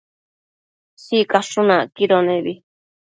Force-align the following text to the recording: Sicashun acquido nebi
Sicashun 1.03 1.69
acquido 1.75 2.17
nebi 2.25 2.53